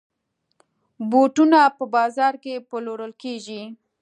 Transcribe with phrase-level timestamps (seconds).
[1.09, 3.61] بوټونه په بازاز کې پلورل کېږي.